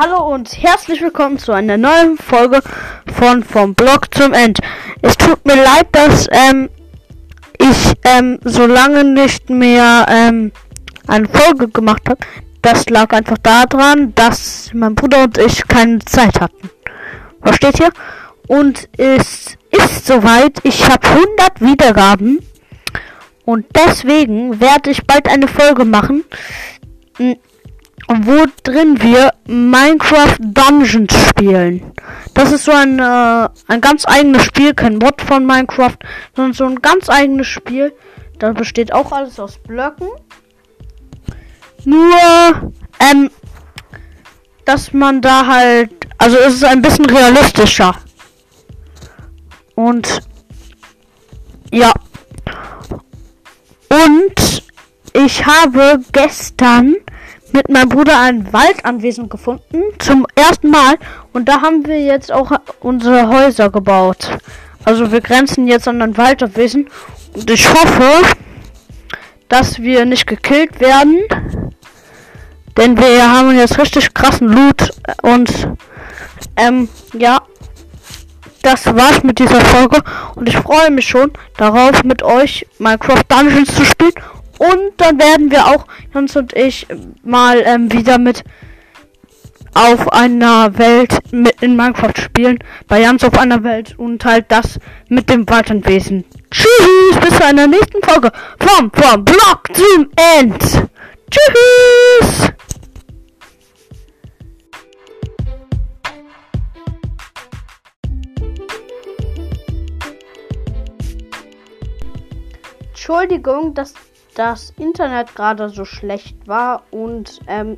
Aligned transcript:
Hallo 0.00 0.32
und 0.32 0.62
herzlich 0.62 1.02
willkommen 1.02 1.40
zu 1.40 1.50
einer 1.50 1.76
neuen 1.76 2.18
Folge 2.18 2.60
von 3.18 3.42
Vom 3.42 3.74
Blog 3.74 4.14
zum 4.14 4.32
End. 4.32 4.60
Es 5.02 5.16
tut 5.16 5.44
mir 5.44 5.56
leid, 5.56 5.88
dass 5.90 6.28
ähm, 6.30 6.70
ich 7.58 7.94
ähm, 8.04 8.38
so 8.44 8.64
lange 8.66 9.02
nicht 9.02 9.50
mehr 9.50 10.06
ähm, 10.08 10.52
eine 11.08 11.26
Folge 11.26 11.66
gemacht 11.66 12.02
habe. 12.08 12.20
Das 12.62 12.88
lag 12.88 13.12
einfach 13.12 13.38
daran, 13.38 14.14
dass 14.14 14.70
mein 14.72 14.94
Bruder 14.94 15.24
und 15.24 15.36
ich 15.36 15.66
keine 15.66 15.98
Zeit 15.98 16.40
hatten. 16.40 16.70
Was 17.40 17.56
steht 17.56 17.78
hier? 17.78 17.90
Und 18.46 18.88
es 18.96 19.58
ist 19.72 20.06
soweit. 20.06 20.60
Ich 20.62 20.88
habe 20.88 21.08
100 21.08 21.60
Wiedergaben. 21.60 22.38
Und 23.44 23.66
deswegen 23.74 24.60
werde 24.60 24.90
ich 24.90 25.04
bald 25.04 25.26
eine 25.26 25.48
Folge 25.48 25.84
machen 25.84 26.22
wo 28.08 28.46
drin 28.62 29.00
wir 29.02 29.32
Minecraft 29.46 30.36
Dungeons 30.40 31.12
spielen. 31.28 31.92
Das 32.32 32.52
ist 32.52 32.64
so 32.64 32.72
ein, 32.72 32.98
äh, 32.98 33.48
ein 33.68 33.80
ganz 33.80 34.06
eigenes 34.06 34.44
Spiel, 34.44 34.74
kein 34.74 34.96
Mod 34.96 35.20
von 35.20 35.44
Minecraft, 35.44 35.98
sondern 36.34 36.52
so 36.54 36.64
ein 36.64 36.80
ganz 36.80 37.10
eigenes 37.10 37.46
Spiel. 37.46 37.92
Da 38.38 38.52
besteht 38.52 38.92
auch 38.94 39.12
alles 39.12 39.38
aus 39.38 39.58
Blöcken. 39.58 40.08
Nur, 41.84 42.72
ähm, 42.98 43.30
dass 44.64 44.92
man 44.92 45.20
da 45.20 45.46
halt, 45.46 45.90
also 46.16 46.38
es 46.38 46.54
ist 46.54 46.64
ein 46.64 46.80
bisschen 46.80 47.06
realistischer. 47.06 47.94
Und, 49.74 50.20
ja. 51.70 51.92
Und 53.90 54.62
ich 55.12 55.44
habe 55.46 56.00
gestern 56.12 56.96
mit 57.52 57.68
meinem 57.68 57.88
Bruder 57.88 58.20
ein 58.20 58.52
Waldanwesen 58.52 59.28
gefunden. 59.28 59.82
Zum 59.98 60.26
ersten 60.34 60.70
Mal. 60.70 60.96
Und 61.32 61.48
da 61.48 61.62
haben 61.62 61.86
wir 61.86 62.00
jetzt 62.00 62.32
auch 62.32 62.50
unsere 62.80 63.28
Häuser 63.28 63.70
gebaut. 63.70 64.38
Also 64.84 65.10
wir 65.12 65.20
grenzen 65.20 65.66
jetzt 65.66 65.88
an 65.88 66.00
ein 66.02 66.16
Waldanwesen. 66.16 66.88
Und 67.34 67.50
ich 67.50 67.68
hoffe, 67.68 68.22
dass 69.48 69.78
wir 69.80 70.04
nicht 70.04 70.26
gekillt 70.26 70.80
werden. 70.80 71.18
Denn 72.76 72.96
wir 72.96 73.30
haben 73.30 73.56
jetzt 73.56 73.78
richtig 73.78 74.14
krassen 74.14 74.48
Loot. 74.48 74.90
Und 75.22 75.68
ähm, 76.56 76.88
ja. 77.12 77.42
Das 78.62 78.86
war's 78.86 79.22
mit 79.22 79.38
dieser 79.38 79.60
Folge. 79.60 80.02
Und 80.34 80.48
ich 80.48 80.56
freue 80.56 80.90
mich 80.90 81.06
schon 81.06 81.32
darauf, 81.56 82.02
mit 82.02 82.22
euch 82.22 82.66
Minecraft 82.78 83.22
Dungeons 83.28 83.74
zu 83.74 83.84
spielen. 83.84 84.12
Und 84.58 84.92
dann 84.96 85.18
werden 85.18 85.50
wir 85.50 85.66
auch, 85.66 85.86
Jans 86.12 86.36
und 86.36 86.52
ich, 86.54 86.86
mal 87.22 87.62
ähm, 87.64 87.92
wieder 87.92 88.18
mit 88.18 88.44
auf 89.74 90.12
einer 90.12 90.76
Welt 90.76 91.16
mit 91.30 91.62
in 91.62 91.76
Minecraft 91.76 92.20
spielen. 92.20 92.58
Bei 92.88 93.00
Jans 93.00 93.22
auf 93.22 93.38
einer 93.38 93.62
Welt 93.62 93.94
und 93.96 94.24
halt 94.24 94.46
das 94.48 94.80
mit 95.08 95.30
dem 95.30 95.48
Waldwesen. 95.48 96.24
Tschüss, 96.50 97.20
bis 97.20 97.36
zu 97.36 97.44
einer 97.44 97.68
nächsten 97.68 98.02
Folge 98.02 98.32
vom, 98.58 98.90
vom 98.90 99.24
Block 99.24 99.68
zum 99.72 100.10
End. 100.16 100.88
Tschüss. 101.30 102.48
Entschuldigung, 112.88 113.72
dass 113.74 113.94
das 114.38 114.70
Internet 114.76 115.34
gerade 115.34 115.68
so 115.68 115.84
schlecht 115.84 116.46
war 116.46 116.84
und 116.92 117.40
ähm, 117.48 117.74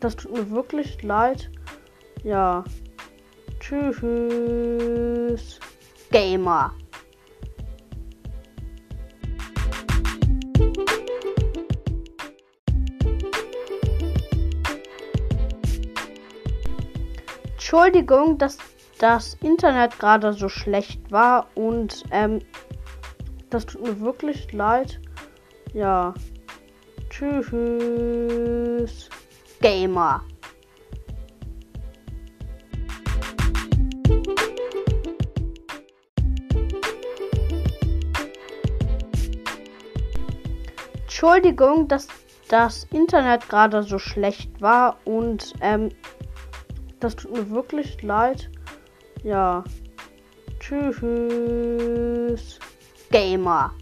das 0.00 0.16
tut 0.16 0.32
mir 0.32 0.50
wirklich 0.50 1.02
leid. 1.02 1.50
Ja. 2.24 2.64
Tschüss. 3.60 4.00
Gamer. 6.10 6.72
Entschuldigung, 17.52 18.38
dass 18.38 18.56
das 18.98 19.34
Internet 19.42 19.98
gerade 19.98 20.32
so 20.32 20.48
schlecht 20.48 21.12
war 21.12 21.48
und 21.54 22.04
ähm, 22.10 22.38
das 23.50 23.66
tut 23.66 23.82
mir 23.82 24.00
wirklich 24.00 24.50
leid. 24.52 24.98
Ja. 25.72 26.14
Tschüss. 27.08 27.50
Gamer. 29.60 30.22
Entschuldigung, 41.02 41.86
dass 41.88 42.08
das 42.48 42.84
Internet 42.90 43.48
gerade 43.48 43.82
so 43.84 43.98
schlecht 43.98 44.60
war 44.60 44.98
und 45.04 45.54
ähm, 45.60 45.90
das 46.98 47.16
tut 47.16 47.32
mir 47.32 47.48
wirklich 47.50 48.02
leid. 48.02 48.50
Ja. 49.22 49.62
Tschüss. 50.58 50.98
Gamer. 53.10 53.72